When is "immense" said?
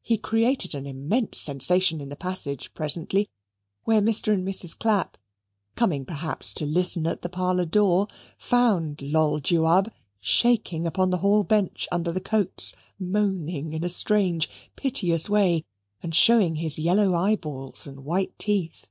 0.88-1.38